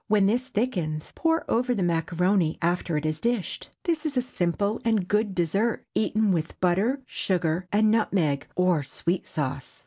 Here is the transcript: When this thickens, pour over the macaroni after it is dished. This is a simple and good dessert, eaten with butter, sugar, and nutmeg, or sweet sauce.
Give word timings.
When 0.07 0.25
this 0.25 0.47
thickens, 0.47 1.11
pour 1.13 1.45
over 1.47 1.75
the 1.75 1.83
macaroni 1.83 2.57
after 2.59 2.97
it 2.97 3.05
is 3.05 3.19
dished. 3.19 3.69
This 3.83 4.03
is 4.03 4.17
a 4.17 4.23
simple 4.23 4.81
and 4.83 5.07
good 5.07 5.35
dessert, 5.35 5.85
eaten 5.93 6.31
with 6.31 6.59
butter, 6.59 7.03
sugar, 7.05 7.67
and 7.71 7.91
nutmeg, 7.91 8.47
or 8.55 8.81
sweet 8.81 9.27
sauce. 9.27 9.79